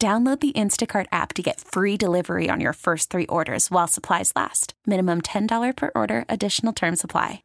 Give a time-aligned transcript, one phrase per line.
[0.00, 4.32] Download the Instacart app to get free delivery on your first three orders while supplies
[4.34, 4.72] last.
[4.86, 7.42] Minimum $10 per order, additional term supply.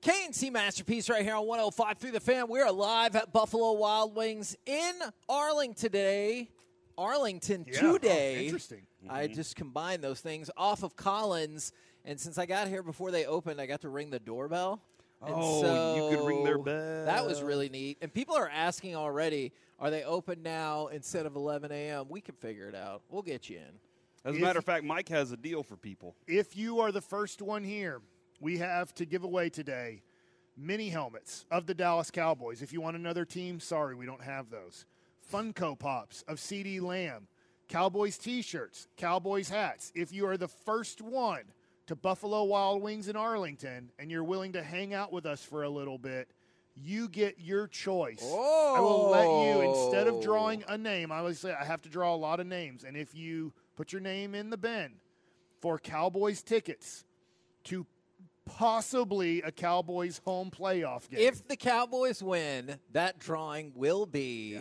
[0.00, 2.48] K&C Masterpiece right here on 105 through the fan.
[2.48, 4.94] We're live at Buffalo Wild Wings in
[5.28, 6.48] Arlington today.
[6.96, 8.36] Arlington Yeah, today.
[8.38, 8.82] oh, interesting.
[9.04, 9.14] Mm-hmm.
[9.14, 11.70] I just combined those things off of Collins.
[12.04, 14.82] And since I got here before they opened, I got to ring the doorbell.
[15.20, 17.04] And Oh, you could ring their bell.
[17.06, 17.98] That was really neat.
[18.00, 22.06] And people are asking already, are they open now instead of 11 a.m.?
[22.08, 23.02] We can figure it out.
[23.10, 23.80] We'll get you in.
[24.24, 26.14] As a If- matter of fact, Mike has a deal for people.
[26.26, 28.00] If you are the first one here,
[28.40, 30.02] we have to give away today
[30.56, 32.62] mini helmets of the Dallas Cowboys.
[32.62, 34.86] If you want another team, sorry, we don't have those.
[35.32, 37.28] Funko Pops of CeeDee Lamb,
[37.68, 39.92] Cowboys t shirts, Cowboys hats.
[39.94, 41.42] If you are the first one
[41.88, 45.62] to Buffalo Wild Wings in Arlington and you're willing to hang out with us for
[45.64, 46.28] a little bit,
[46.76, 48.22] you get your choice.
[48.22, 51.88] I will let you, instead of drawing a name, I always say I have to
[51.88, 52.84] draw a lot of names.
[52.84, 54.92] And if you put your name in the bin
[55.60, 57.04] for Cowboys tickets
[57.64, 57.86] to
[58.44, 61.20] possibly a Cowboys home playoff game.
[61.20, 64.60] If the Cowboys win, that drawing will be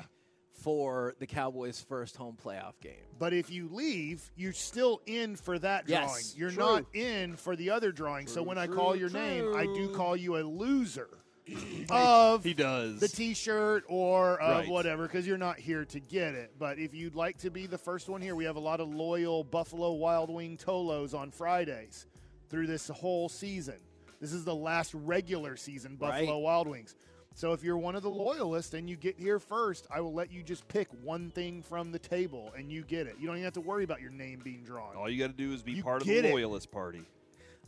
[0.58, 2.94] for the Cowboys' first home playoff game.
[3.20, 6.24] but if you leave, you're still in for that Yes, drawing.
[6.36, 6.64] You're true.
[6.64, 8.28] not in for the other drawing.
[8.28, 11.10] so when I call your name, I do call you a loser
[11.90, 13.00] of He does.
[13.00, 14.70] the T-shirt or of Right.
[14.70, 16.52] whatever because you're not here to get it.
[16.60, 18.94] But if you'd like to be the first one here, we have a lot of
[18.94, 22.06] loyal Buffalo Wild Wing Tolos on Fridays
[22.50, 23.78] through this whole season.
[24.20, 26.42] This is the last regular season Buffalo Right.
[26.44, 26.96] Wild Wings.
[27.38, 30.32] So if you're one of the loyalists and you get here first, I will let
[30.32, 33.18] you just pick one thing from the table and you get it.
[33.20, 34.96] You don't even have to worry about your name being drawn.
[34.96, 36.32] All you got to do is be You part of the it.
[36.32, 37.04] loyalist party.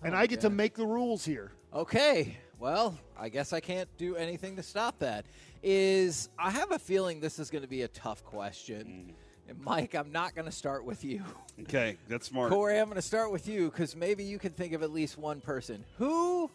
[0.01, 1.51] and oh, I get to make the rules here.
[1.71, 5.27] Okay, well, I guess I can't do anything to stop that.
[5.61, 9.11] Is I have a feeling this is going to be a tough question.
[9.11, 9.51] Mm.
[9.51, 11.23] And Mike, I'm not going to start with you.
[11.61, 12.51] Okay, that's smart.
[12.51, 15.19] Corey, I'm going to start with you because maybe you can think of at least
[15.19, 15.85] one person.
[15.99, 16.49] Who,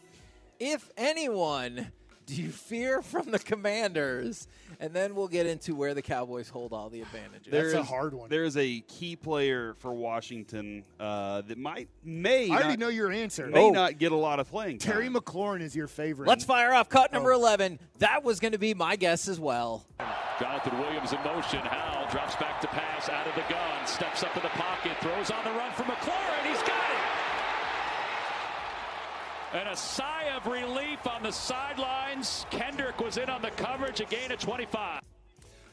[0.59, 1.93] if anyone,
[2.27, 4.49] do you fear from the Commanders?
[4.81, 7.51] And then we'll get into where the Cowboys hold all the advantages.
[7.51, 8.29] There That's a hard one.
[8.29, 13.13] There is a key player for Washington uh, that might may I already know your
[13.13, 13.47] answer.
[13.47, 14.93] may not get a lot of playing time.
[14.93, 16.29] Terry McLaurin is your favorite.
[16.29, 17.37] Let's fire off cut number Oh.
[17.37, 17.79] 11.
[17.99, 19.87] That was going to be my guess as well.
[20.41, 21.61] Jonathan Williams in motion.
[21.61, 23.87] Howell drops back to pass out of the gun.
[23.87, 24.97] Steps up in the pocket.
[25.01, 26.49] Throws on the run for McLaurin.
[26.49, 26.84] He's got it.
[29.55, 32.45] And a sigh of relief on the sidelines.
[32.51, 34.01] Kendrick was in on the coverage.
[34.01, 35.01] A gain of 25.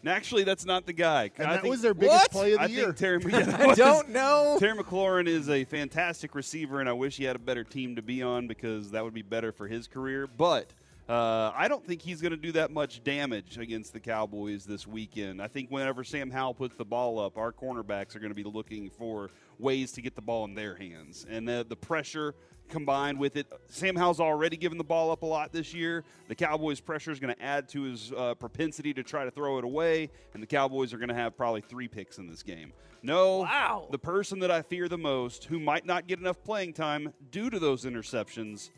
[0.01, 1.31] And actually, that's not the guy.
[1.37, 2.31] And I that think, was their biggest What?
[2.31, 2.85] play of the I year.
[2.93, 3.21] think Terry.
[3.31, 3.77] yeah, I was.
[3.77, 4.57] don't know.
[4.59, 8.01] Terry McLaurin is a fantastic receiver, and I wish he had a better team to
[8.03, 10.27] be on because that would be better for his career.
[10.27, 10.67] But
[11.11, 14.87] uh, I don't think he's going to do that much damage against the Cowboys this
[14.87, 15.41] weekend.
[15.41, 18.45] I think whenever Sam Howell puts the ball up, our cornerbacks are going to be
[18.45, 19.29] looking for
[19.59, 22.33] ways to get the ball in their hands, and the, the pressure
[22.69, 23.45] combined with it.
[23.67, 26.05] Sam Howell's already given the ball up a lot this year.
[26.29, 29.57] The Cowboys' pressure is going to add to his uh, propensity to try to throw
[29.57, 32.71] it away, and the Cowboys are going to have probably three picks in this game.
[33.03, 33.87] No, Wow.
[33.91, 37.49] the person that I fear the most, who might not get enough playing time due
[37.49, 38.69] to those interceptions,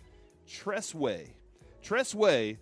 [0.47, 0.95] Tress
[1.83, 1.87] Way.
[1.87, 2.57] Tress Way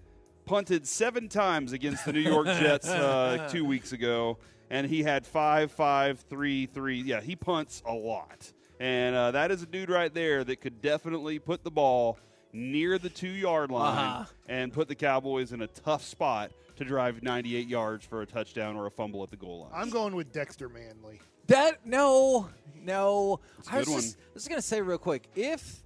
[0.46, 4.38] punted seven times against the New York Jets uh, two weeks ago,
[4.70, 7.02] and he had five, five, three, three.
[7.02, 8.52] Yeah, he punts a lot.
[8.80, 12.18] And uh, that is a dude right there that could definitely put the ball
[12.52, 14.26] near the two yard line Uh-huh.
[14.50, 18.76] and put the Cowboys in a tough spot to drive 98 yards for a touchdown
[18.76, 19.72] or a fumble at the goal line.
[19.74, 21.22] I'm going with Dexter Manley.
[21.48, 22.50] That no,
[22.84, 23.40] no.
[23.70, 25.84] I was just, I was gonna say real quick, if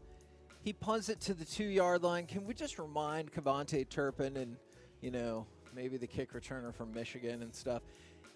[0.65, 4.57] he punts it to the two yard line, can we just remind KaVontae Turpin and
[5.00, 5.45] you know
[5.75, 7.83] maybe the kick returner from Michigan and stuff?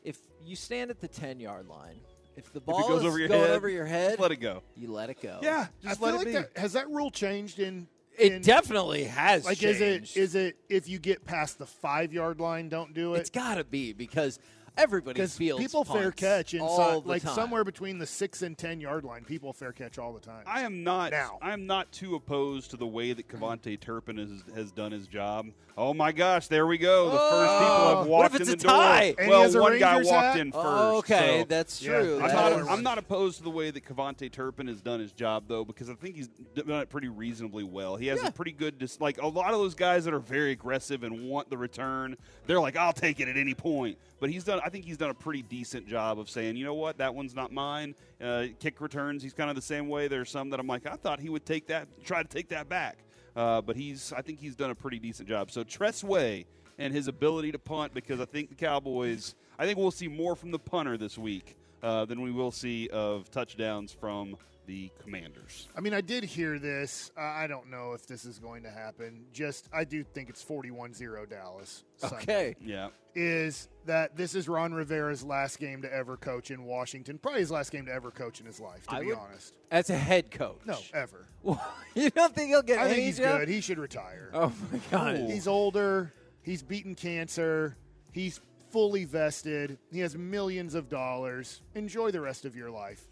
[0.04, 2.00] If you stand at the ten yard line,
[2.38, 4.32] if the ball if goes is over your going head, over your head, just let
[4.32, 4.62] it go.
[4.78, 5.40] you let it go.
[5.42, 6.32] Yeah, I just feel let like it be.
[6.34, 7.88] that has that rule changed in.
[8.16, 9.46] it in- definitely has.
[9.46, 10.16] like changed.
[10.16, 13.22] is it is it if you get past the five yard line, don't do it.
[13.22, 14.38] It's got to be because
[14.80, 17.36] everybody Because feels people fair punts catch all inside, the like time.
[17.36, 19.24] somewhere between the six and ten yard line.
[19.26, 20.44] People fair catch all the time.
[20.48, 21.12] I am not.
[21.12, 21.38] Now.
[21.42, 25.08] I am not too opposed to the way that KaVontae Turpin has, has done his
[25.08, 25.48] job.
[25.78, 27.06] Oh my gosh, there we go.
[27.06, 27.60] The first oh.
[27.60, 28.72] people Oh, have what walked if it's in a the door.
[28.78, 29.16] tie?
[29.18, 30.40] And Well, has a one guy walked hat?
[30.40, 30.66] in first.
[30.68, 32.18] Oh, okay, so- that's true.
[32.18, 35.00] I'm I'm That not, I'm not opposed to the way that KaVontae Turpin has done
[35.00, 37.96] his job, though, because I think he's done it pretty reasonably well.
[37.96, 38.28] He has Yeah.
[38.28, 41.30] a pretty good, dis- like a lot of those guys that are very aggressive and
[41.30, 42.18] want the return.
[42.46, 43.98] They're like, I'll take it at any point.
[44.20, 44.60] But he's done.
[44.70, 47.34] I think he's done a pretty decent job of saying, you know what, that one's
[47.34, 47.96] not mine.
[48.22, 50.08] Uh, kick returns, he's kind of the same way.
[50.08, 52.70] There's some that I'm like, I thought he would take that, try to take that
[52.70, 53.00] back.
[53.36, 55.50] Uh, but he's, I think he's done a pretty decent job.
[55.50, 56.46] So Tress Way
[56.78, 60.36] and his ability to punt, because I think the Cowboys, I think we'll see more
[60.36, 64.38] from the punter this week uh, than we will see of touchdowns from
[64.70, 65.68] the Commanders.
[65.76, 67.10] I mean, I did hear this.
[67.18, 69.26] Uh, I don't know if this is going to happen.
[69.34, 71.84] Just, I do think it's 41 0 Dallas.
[71.98, 72.18] Sunday.
[72.22, 72.56] okay.
[72.62, 72.90] Yeah.
[73.16, 77.18] Is that this is Ron Rivera's last game to ever coach in Washington?
[77.18, 79.56] Probably his last game to ever coach in his life, to I be would- honest.
[79.72, 80.60] As a head coach.
[80.66, 81.26] No, ever.
[81.96, 83.40] you don't think he'll get I think he's job?
[83.40, 83.50] good.
[83.50, 84.30] He should retire.
[84.36, 85.16] Oh my god.
[85.18, 86.14] He's older.
[86.44, 87.76] He's beaten cancer.
[88.12, 88.40] He's
[88.72, 89.80] fully vested.
[89.92, 91.62] He has millions of dollars.
[91.74, 93.08] Enjoy the rest of your life.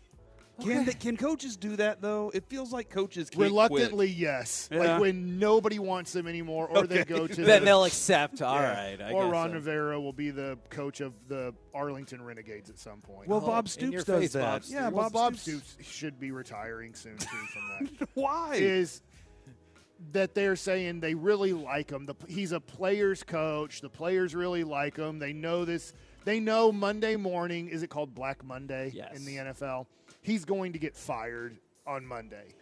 [0.61, 2.31] Can the, can coaches do that though?
[2.33, 4.67] It feels like coaches can't Reluctantly, yes.
[4.71, 4.79] Yeah.
[4.79, 8.41] Like when nobody wants them anymore, or they go to then the, they'll accept.
[8.41, 8.73] All yeah.
[8.91, 9.01] right.
[9.01, 9.53] I or guess Ron so.
[9.55, 13.27] Rivera will be the coach of the Arlington Renegades at some point.
[13.27, 14.41] Well, Oh, Bob Stoops does face, that.
[14.41, 14.95] Bob yeah, Stoops.
[14.95, 15.69] Well, Bob, Bob Stoops.
[15.71, 18.09] Stoops should be retiring soon too from that.
[18.15, 18.55] Why?
[18.55, 19.01] is
[20.11, 22.05] that they're saying they really like him.
[22.05, 23.81] The, he's a player's coach.
[23.81, 25.19] The players really like him.
[25.19, 25.93] They know this.
[26.23, 27.69] They know Monday morning.
[27.69, 29.15] Is it called Black Monday Yes.
[29.15, 29.85] in the NFL?
[30.27, 32.53] He's going to get fired on Monday.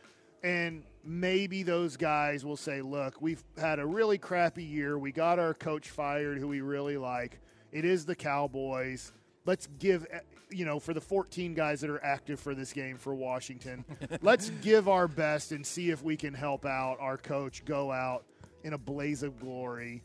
[0.44, 5.00] And maybe those guys will say, look, we've had a really crappy year.
[5.00, 7.40] We got our coach fired who we really like.
[7.72, 9.12] It is the Cowboys.
[9.48, 10.06] Let's give,
[10.52, 13.84] you know, for the 14 guys that are active for this game for Washington,
[14.22, 18.26] let's give our best and see if we can help out our coach go out
[18.64, 20.04] in a blaze of glory.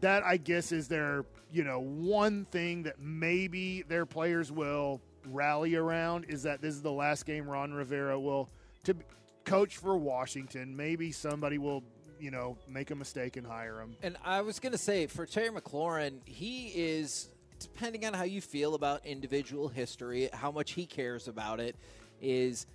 [0.00, 5.74] That, I guess, is their, you know, one thing that maybe their players will rally
[5.74, 8.50] around is that this is the last game Ron Rivera will
[8.84, 8.94] to
[9.44, 10.76] coach for Washington.
[10.76, 11.82] Maybe somebody will,
[12.18, 13.96] you know, make a mistake and hire him.
[14.02, 18.40] And I was going to say for Terry McLaurin, he is depending on how you
[18.40, 21.76] feel about individual history, how much he cares about it
[22.20, 22.66] is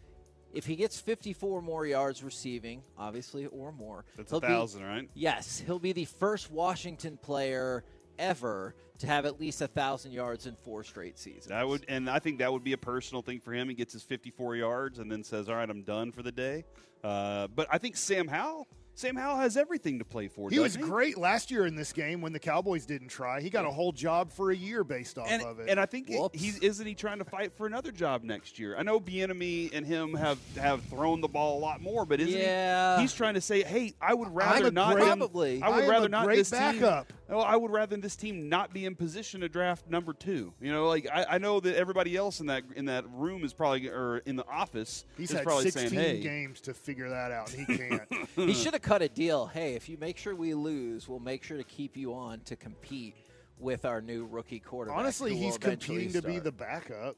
[0.53, 4.05] if he gets 54 more yards receiving, obviously or more.
[4.17, 5.09] That's he'll a be- thousand, right?
[5.13, 7.83] Yes, he'll be the first Washington player
[8.19, 11.45] ever to have at least a thousand yards in four straight seasons.
[11.47, 13.69] That would, and I think that would be a personal thing for him.
[13.69, 16.65] He gets his 54 yards and then says, "All right, I'm done for the day."
[17.03, 20.49] Uh, but I think Sam Howell, Sam Howell has everything to play for.
[20.49, 23.39] He was doesn't great last year in this game when the Cowboys didn't try.
[23.39, 25.69] He got a whole job for a year based off and, of it.
[25.69, 26.37] and I think Whoops.
[26.37, 28.75] he's isn't he trying to fight for another job next year?
[28.77, 32.37] I know Bieniemy and him have have thrown the ball a lot more, but isn't
[32.37, 32.97] Yeah.
[32.97, 33.03] he?
[33.03, 35.61] He's trying to say, "Hey, I would rather a not great- them- Probably.
[35.63, 37.07] I would I rather not great this backup.
[37.07, 37.17] team.
[37.31, 40.51] Oh, I would rather this team not be in position to draft number two.
[40.59, 43.53] You know, like I, I know that everybody else in that in that room is
[43.53, 47.09] probably or in the office He's is had probably 16 saying, "Hey, games to figure
[47.09, 48.29] that out, and he can't.
[48.35, 49.45] he should have cut a deal.
[49.45, 52.55] Hey, if you make sure we lose, we'll make sure to keep you on to
[52.55, 53.15] compete
[53.59, 54.99] with our new rookie quarterback.
[54.99, 57.15] Honestly, he's eventually competing to be the backup.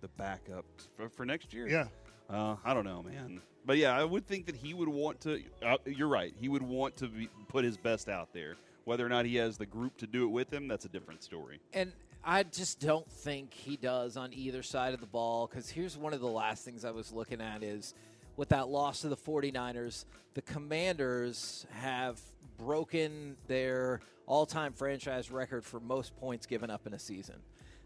[0.00, 0.64] the backup
[0.96, 1.88] for, for next year." Yeah.
[2.30, 3.42] Uh, I don't know, man.
[3.64, 5.42] But yeah, I would think that he would want to.
[5.64, 6.34] Uh, you're right.
[6.40, 8.56] He would want to be, put his best out there.
[8.84, 11.22] Whether or not he has the group to do it with him, that's a different
[11.22, 11.60] story.
[11.72, 11.92] And
[12.24, 16.12] I just don't think he does on either side of the ball because here's one
[16.12, 17.94] of the last things I was looking at is
[18.36, 22.20] with that loss to the 49ers, the Commanders have
[22.58, 27.36] broken their all time franchise record for most points given up in a season.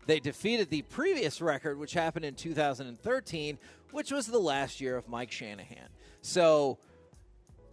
[0.07, 3.59] They defeated the previous record, which happened in 2013,
[3.91, 5.89] which was the last year of Mike Shanahan.
[6.23, 6.79] So,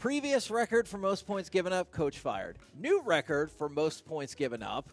[0.07, 2.57] previous record for most points given up, coach fired.
[2.77, 4.89] New record for most points given up.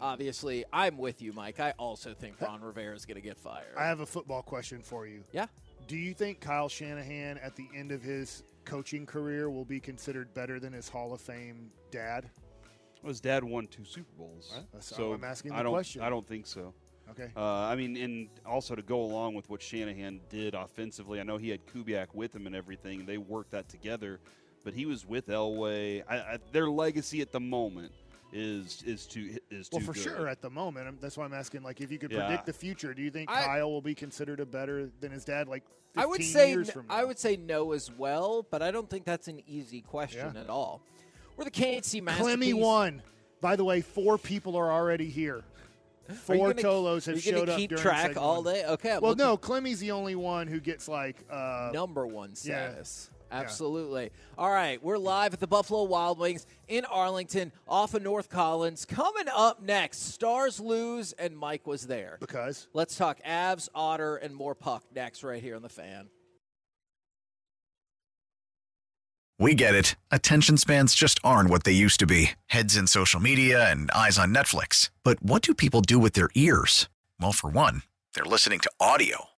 [0.00, 1.60] Obviously, I'm with you, Mike.
[1.60, 3.72] I also think Ron Rivera is going to get fired.
[3.76, 5.22] I have a football question for you.
[5.30, 5.46] yeah.
[5.86, 10.34] Do you think Kyle Shanahan, at the end of his coaching career, will be considered
[10.34, 12.28] better than his Hall of Fame dad?
[13.00, 15.72] Well, his dad won two Super Bowls, That's- so I'm asking I the don't.
[15.72, 16.02] question.
[16.02, 16.74] I don't think so.
[17.12, 17.30] Okay.
[17.36, 21.36] Uh, I mean, and also to go along with what Shanahan did offensively, I know
[21.36, 22.98] he had Kubiak with him and everything.
[23.00, 24.18] And They worked that together,
[24.64, 26.02] but he was with Elway.
[26.08, 27.92] I, I, their legacy at the moment
[28.32, 30.02] is is too is well, too for good.
[30.02, 31.62] sure, at the moment, I'm- that's why I'm asking.
[31.62, 32.26] Like, if you could Yeah.
[32.26, 35.24] predict the future, do you think I- Kyle will be considered a better than his
[35.24, 35.48] dad?
[35.48, 35.62] Like,
[35.94, 36.94] 15 I would say years from now?
[36.94, 40.40] I would say no as well, but I don't think that's an easy question Yeah.
[40.42, 40.82] at all.
[41.36, 42.24] We're the K&C masterpiece.
[42.26, 43.02] Clemmy won.
[43.40, 45.36] By the way, four people are already here.
[46.08, 48.42] Are you Four gonna- Tolos are have you gonna showed up keep track segment all
[48.42, 48.64] day.
[48.66, 48.90] Okay.
[48.92, 52.74] Well, we'll no, Clemmy's the only one who gets like uh, number one Yeah.
[53.28, 53.44] Status.
[53.52, 54.10] Absolutely.
[54.36, 58.84] All right, we're live at the Buffalo Wild Wings in Arlington, off of North Collins.
[58.84, 62.16] Coming up next, Stars lose, and Mike was there.
[62.20, 66.08] because Let's talk Avs, Otter, and more puck next, right here on the fan.
[69.40, 69.94] We get it.
[70.10, 74.18] Attention spans just aren't what they used to be heads in social media and eyes
[74.18, 74.90] on Netflix.
[75.04, 76.88] But what do people do with their ears?
[77.20, 77.82] Well, for one,
[78.14, 79.26] they're listening to audio.